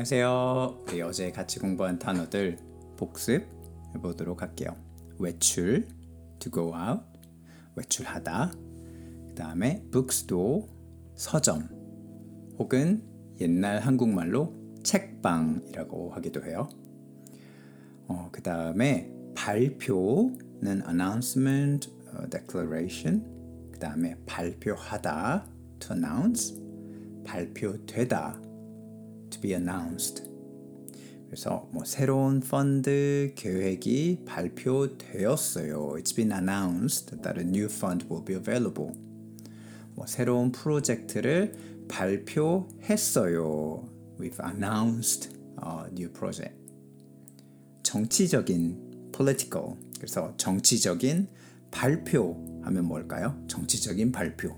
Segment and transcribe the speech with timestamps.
[0.00, 0.84] 안녕하세요.
[0.88, 2.56] 우리 어제 같이 공부한 단어들
[2.96, 3.46] 복습
[3.94, 4.74] 해보도록 할게요.
[5.18, 5.88] 외출,
[6.38, 7.02] to go out,
[7.76, 8.50] 외출하다.
[9.28, 10.62] 그 다음에 bookstore,
[11.16, 11.68] 서점,
[12.58, 13.02] 혹은
[13.42, 16.70] 옛날 한국말로 책방이라고 하기도 해요.
[18.08, 21.90] 어, 그 다음에 발표는 announcement,
[22.30, 23.22] declaration.
[23.70, 25.46] 그 다음에 발표하다,
[25.78, 26.58] to announce.
[27.22, 28.40] 발표되다,
[29.30, 30.30] to be announced.
[31.26, 35.92] 그래서 뭐 새로운 펀드 계획이 발표되었어요.
[35.96, 38.92] It's been announced that a new fund will be available.
[39.94, 41.54] 뭐 새로운 프로젝트를
[41.88, 43.84] 발표했어요.
[44.18, 45.30] We've announced
[45.62, 46.54] a new project.
[47.84, 49.76] 정치적인 political.
[49.96, 51.28] 그래서 정치적인
[51.70, 53.40] 발표 하면 뭘까요?
[53.46, 54.56] 정치적인 발표.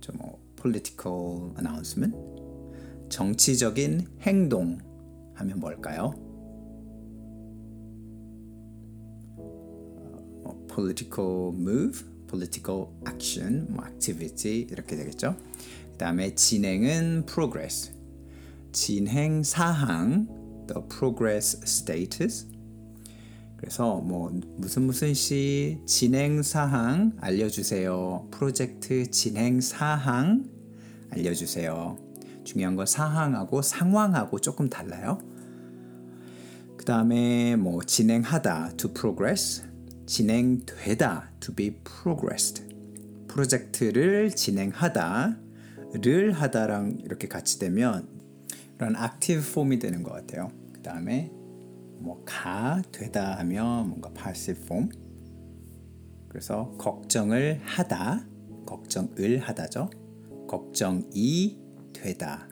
[0.00, 2.31] 저뭐 political announcement.
[3.12, 4.78] 정치적인 행동
[5.34, 6.14] 하면 뭘까요?
[10.44, 15.36] 어, political move, political action, 뭐 activity 이렇게 되겠죠.
[15.92, 17.92] 그 다음에 진행은 progress,
[18.72, 20.26] 진행 사항,
[20.66, 22.46] the progress status.
[23.58, 28.28] 그래서 뭐 무슨 무슨 시 진행 사항 알려주세요.
[28.30, 30.48] 프로젝트 진행 사항
[31.10, 32.11] 알려주세요.
[32.44, 35.18] 중요한 건 사항하고 상황하고 조금 달라요.
[36.76, 39.64] 그 다음에 뭐 진행하다 to progress,
[40.06, 42.64] 진행되다 to be progressed.
[43.28, 45.32] 프로젝트를 진행하다를
[46.32, 48.08] 하다랑 이렇게 같이 되면
[48.76, 50.50] 이런 active 폼이 되는 것 같아요.
[50.72, 51.30] 그 다음에
[52.00, 54.88] 뭐 가 되다 하면 뭔가 passive form.
[56.28, 58.26] 그래서 걱정을 하다,
[58.66, 59.90] 걱정을 하다죠.
[60.48, 61.61] 걱정이
[62.02, 62.48] 되다.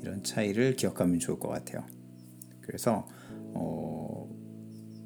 [0.00, 1.84] 이런 차이를 기억하면 좋을 것 같아요.
[2.60, 3.06] 그래서
[3.54, 4.28] 어,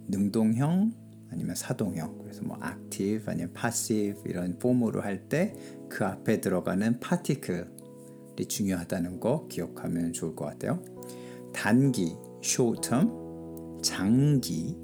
[0.08, 0.92] 능동형
[1.30, 5.54] 아니면 사동형 그래서 뭐 active 아니면 passive 이런 폼으로 할 때
[5.88, 7.64] 그 앞에 들어가는 particle이
[8.46, 10.82] 중요하다는 거 기억하면 좋을 것 같아요.
[11.52, 12.14] 단기
[12.44, 13.08] short term,
[13.82, 14.76] 장기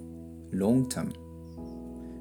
[0.53, 1.12] long term.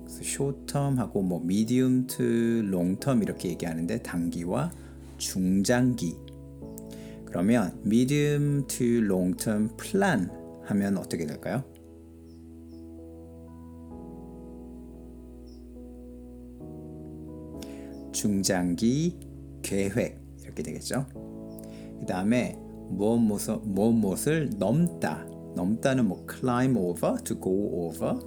[0.04, 4.72] 그래서 short term 하고 뭐 medium to long term 이렇게 얘기하는데 단기와
[5.18, 6.18] 중장기.
[7.26, 10.30] 그러면 medium to long term plan
[10.66, 11.64] 하면 어떻게 될까요?
[18.12, 19.20] 중장기
[19.62, 21.06] 계획 이렇게 되겠죠.
[22.00, 22.58] 그 다음에
[22.90, 25.26] 무엇 무엇을 넘다
[25.56, 28.20] 넘다는 뭐 climb over, to go over.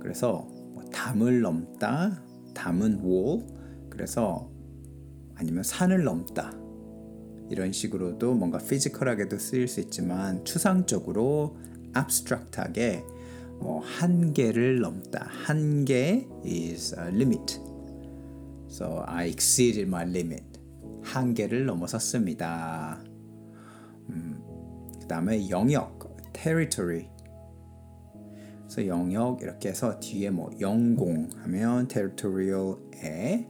[0.00, 2.22] 그래서 뭐 담을 넘다,
[2.54, 3.46] 담은 wall.
[3.88, 4.50] 그래서
[5.42, 6.52] 아니면 산을 넘다.
[7.50, 11.56] 이런 식으로도 뭔가 피지컬하게도 쓰일 수 있지만 추상적으로
[11.96, 13.02] abstract하게
[13.58, 15.26] 뭐 한계를 넘다.
[15.44, 17.60] 한계 is a limit.
[18.68, 20.44] So I exceeded my limit.
[21.02, 23.02] 한계를 넘어섰습니다.
[24.10, 24.40] 음,
[25.00, 27.08] 그 다음에 영역, territory.
[28.60, 33.48] 그래서 영역 이렇게 해서 뒤에 뭐 영공 하면 territorial에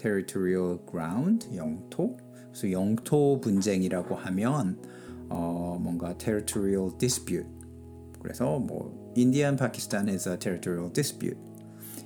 [0.00, 2.16] territorial ground 영토.
[2.48, 4.80] 그래서 영토 분쟁이라고 하면
[5.28, 7.46] 어, 뭔가 territorial dispute.
[8.20, 11.38] 그래서 뭐 인디안 파키스탄 is a territorial dispute.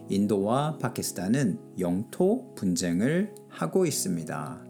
[0.08, 4.64] 인도와 파키스탄은 영토 분쟁을 하고 있습니다.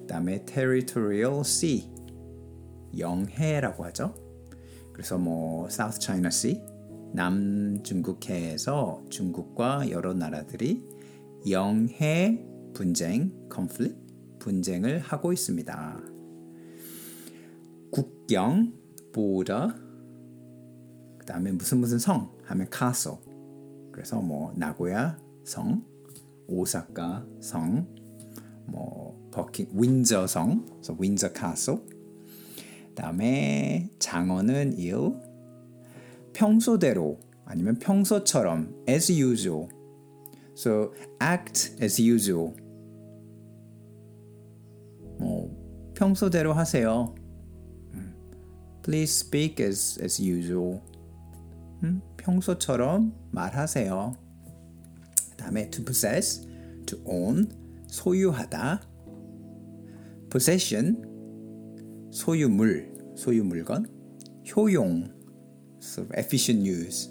[0.00, 1.88] 그다음에 territorial sea
[2.98, 4.14] 영해라고 하죠.
[4.92, 6.62] 그래서 뭐 South China Sea
[7.14, 10.84] 남중국해에서 중국과 여러 나라들이
[11.48, 12.44] 영해
[12.74, 13.98] 분쟁 conflict
[14.38, 16.00] 분쟁을 하고 있습니다.
[17.90, 18.72] 국경
[19.12, 19.68] border
[21.18, 22.30] 그 다음에 무슨 무슨 성?
[22.44, 23.18] 하면 castle.
[23.92, 25.84] 그래서 뭐 나고야 성
[26.48, 28.04] 오사카 성
[28.66, 30.64] 뭐 버킹 윈저 성.
[30.66, 31.80] 그래서 윈저 castle
[32.94, 34.94] 다음에 장어는 일.
[36.32, 39.68] 평소대로 아니면 평소처럼 as usual.
[40.54, 42.54] So act as usual.
[45.18, 45.50] 뭐
[45.94, 47.14] 평소대로 하세요.
[48.82, 50.80] Please speak as as usual.
[51.82, 54.14] 음, 평소처럼 말하세요.
[55.38, 56.46] 다음에 to possess,
[56.86, 57.48] to own,
[57.88, 58.82] 소유하다.
[60.30, 61.02] possession,
[62.10, 63.86] 소유물, 소유물건.
[64.54, 65.10] 효용,
[65.82, 67.10] so efficient use.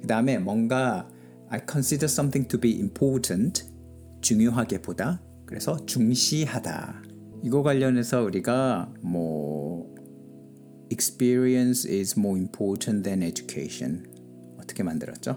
[0.00, 1.08] 그 다음에 뭔가
[1.52, 3.64] I consider something to be important,
[4.20, 5.20] 중요하게 보다.
[5.46, 7.02] 그래서 중시하다.
[7.42, 9.92] 이거 관련해서 우리가 뭐
[10.92, 14.06] experience is more important than education
[14.60, 15.36] 어떻게 만들었죠?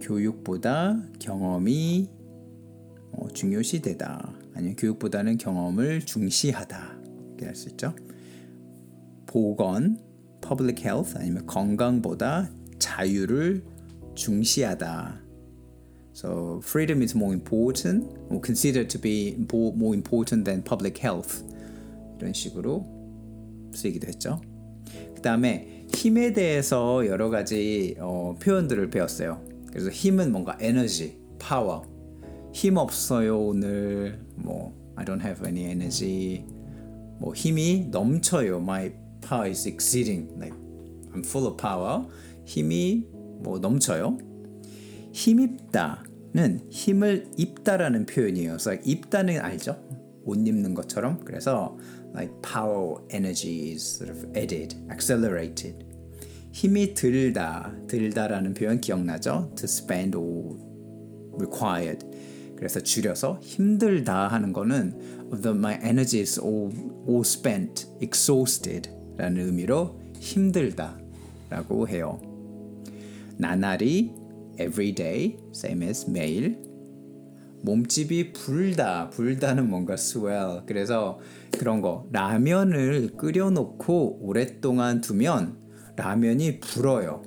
[0.00, 2.08] 교육보다 경험이
[3.12, 4.32] 어, 중요시되다.
[4.54, 6.98] 아니면 교육보다는 경험을 중시하다.
[7.28, 7.94] 이렇게 할 수 있죠.
[9.26, 9.98] 보건,
[10.46, 13.64] public health 아니면 건강보다 자유를
[14.14, 15.20] 중시하다.
[16.14, 21.44] So freedom is more important, or considered to be more important than public health.
[22.18, 22.86] 이런 식으로
[23.74, 24.40] 쓰이기도 했죠.
[25.14, 29.42] 그 다음에 힘에 대해서 여러 가지 어, 표현들을 배웠어요.
[29.68, 31.84] 그래서 힘은 뭔가 에너지, 파워.
[32.54, 36.46] 힘 없어요 오늘 뭐 I don't have any energy.
[37.18, 38.56] 뭐 힘이 넘쳐요.
[38.58, 38.92] My
[39.26, 40.28] power is exceeding.
[40.38, 40.54] Like
[41.12, 42.06] I'm full of power.
[42.44, 43.06] 힘이
[43.42, 44.18] 뭐 넘쳐요.
[45.12, 48.52] 힘입다는 힘을 입다라는 표현이에요.
[48.52, 49.76] 그래서 like 입다는 알죠?
[50.24, 51.20] 옷 입는 것처럼.
[51.24, 51.76] 그래서
[52.14, 55.84] like power, energy is sort of added, accelerated.
[56.52, 59.52] 힘이 들다, 들다라는 표현 기억나죠?
[59.56, 60.56] To spend or
[61.38, 62.06] required.
[62.56, 64.98] 그래서 줄여서 힘들다 하는 거는
[65.42, 66.72] the, my energy is all,
[67.06, 70.98] all spent, exhausted 라는 의미로 힘들다
[71.50, 72.20] 라고 해요.
[73.38, 74.12] 나날이
[74.58, 76.58] every day, same as 매일
[77.62, 80.62] 몸집이 불다, 불다는 뭔가 swell.
[80.66, 81.18] 그래서
[81.52, 85.56] 그런 거 라면을 끓여놓고 오랫동안 두면
[85.96, 87.22] 라면이 불어요.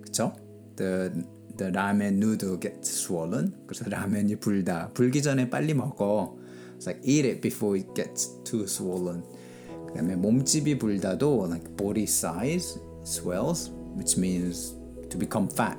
[0.00, 0.32] 그쵸?
[0.76, 1.10] The,
[1.56, 3.52] the ramen noodle gets swollen.
[3.66, 4.90] 그래서 라면이 불다.
[4.94, 6.36] 불기 전에 빨리 먹어.
[6.78, 9.22] It's like eat it before it gets too swollen.
[9.98, 14.76] 그다음에 몸집이 불다도 like body size swells, which means
[15.10, 15.76] to become fat.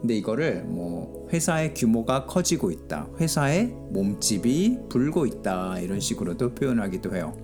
[0.00, 3.08] 근데 이거를 뭐 회사의 규모가 커지고 있다.
[3.18, 5.80] 회사의 몸집이 불고 있다.
[5.80, 7.36] 이런 식으로도 표현하기도 해요.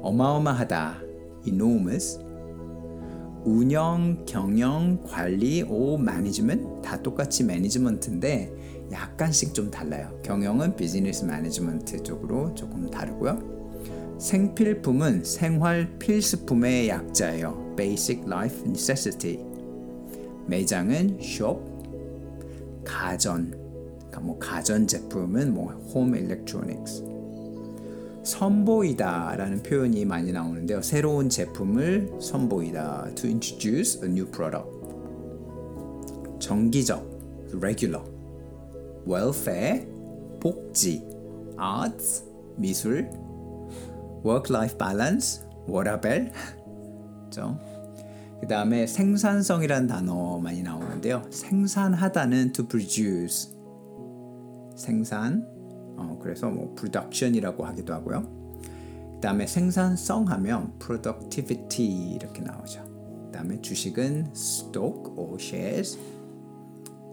[0.00, 1.02] 어마어마하다.
[1.46, 2.18] enormous.
[3.44, 10.18] 운영, 경영, 관리, 오, management 다 똑같이 management인데 약간씩 좀 달라요.
[10.22, 13.61] 경영은 business management 쪽으로 조금 다르고요.
[14.22, 17.74] 생필품은 생활 필수품의 약자예요.
[17.76, 19.44] Basic Life Necessity.
[20.46, 21.60] 매장은 shop,
[22.84, 23.50] 가전,
[23.96, 27.02] 그러니까 뭐 가전 제품은 뭐 home electronics.
[28.22, 30.82] 선보이다라는 표현이 많이 나오는데요.
[30.82, 33.16] 새로운 제품을 선보이다.
[33.16, 34.70] To introduce a new product.
[36.38, 38.08] 정기적, regular.
[39.04, 39.84] welfare,
[40.38, 41.02] 복지.
[41.58, 42.24] arts,
[42.56, 43.10] 미술.
[44.24, 46.32] Work-life balance, 워라벨.
[48.40, 51.22] 그 다음에 생산성이란 단어 많이 나오는데요.
[51.30, 53.52] 생산하다는 to produce.
[54.76, 55.46] 생산,
[55.96, 58.22] 어, 그래서 뭐 production이라고 하기도 하고요.
[59.14, 62.82] 그 다음에 생산성 하면 productivity 이렇게 나오죠.
[63.26, 65.98] 그 다음에 주식은 stock or shares,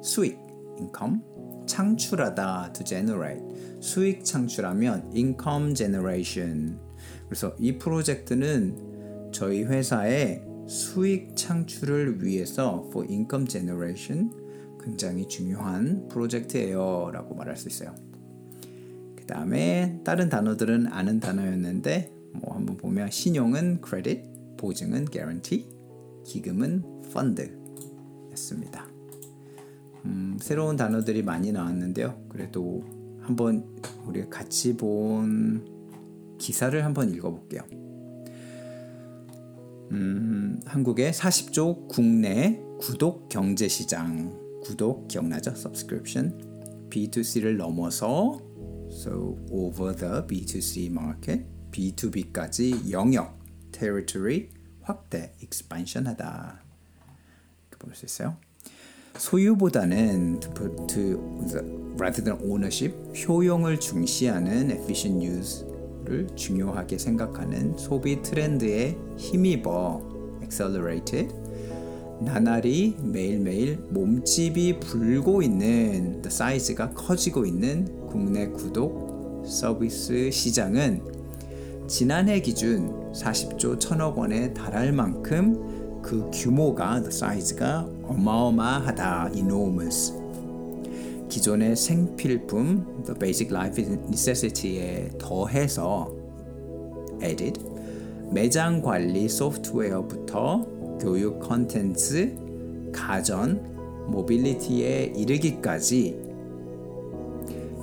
[0.02, 0.40] 수익,
[0.80, 1.22] income,
[1.68, 3.46] 창출하다 to generate,
[3.80, 6.80] 수익 창출하면 income generation.
[7.30, 14.32] 그래서 이 프로젝트는 저희 회사의 수익 창출을 위해서 for income generation
[14.84, 17.94] 굉장히 중요한 프로젝트예요 라고 말할 수 있어요.
[19.30, 24.24] 다음에 다른 단어들은 아는 단어였는데 뭐 한번 보면 신용은 credit,
[24.58, 25.70] 보증은 guarantee,
[26.26, 28.88] 기금은 fund였습니다.
[30.06, 32.20] 음, 새로운 단어들이 많이 나왔는데요.
[32.30, 32.84] 그래도
[33.22, 33.66] 한번
[34.08, 35.79] 우리가 같이 본
[36.40, 37.62] 기사를 한번 읽어볼게요.
[39.92, 45.52] 음, 한국의 40조 국내 구독 경제 시장 구독 기억나죠?
[45.52, 48.40] subscription B2C를 넘어서
[48.92, 53.38] So over the B2C market, B2B까지 영역,
[53.72, 54.50] territory
[54.82, 56.64] 확대, expansion하다.
[57.78, 58.36] 볼 수 있어요.
[59.16, 60.98] 소유보다는 to, to,
[61.98, 65.69] rather than ownership, 효용을 중시하는 efficient use
[66.10, 70.02] 를 중요하게 생각하는 소비 트렌드에 힘입어
[70.42, 71.32] accelerated.
[72.20, 81.04] 나날이 매일매일 몸집이 불고 있는 사이즈가 커지고 있는 국내 구독 서비스 시장은
[81.88, 90.19] 지난해 기준 40조 1000억 원에 달할 만큼 그 규모가 사이즈가 어마어마하다 enormous
[91.30, 96.12] 기존의 생필품 the basic life necessity에 더해서
[97.24, 97.64] added
[98.32, 100.66] 매장 관리 소프트웨어부터
[101.00, 106.30] 교육 컨텐츠, 가전, 모빌리티에 이르기까지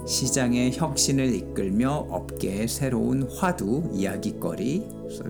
[0.06, 5.24] 시장의 혁신을 이끌며 업계의 새로운 화두 이야기거리 so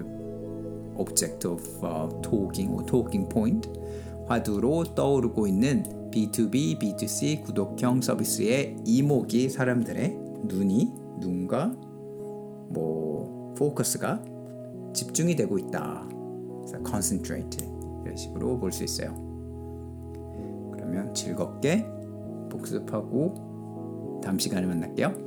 [0.99, 3.69] object of uh, talking or talking point
[4.27, 11.69] 화두로 떠오르고 있는 B2B, B2C 구독형 서비스의 이목이 사람들의 눈이 눈과
[12.71, 14.23] 뭐 포커스가
[14.93, 16.09] 집중이 되고 있다.
[16.85, 17.67] concentrate
[18.05, 19.15] 이런 식으로 볼 수 있어요.
[20.73, 21.87] 그러면 즐겁게
[22.51, 25.26] 복습하고 다음 시간에 만날게요.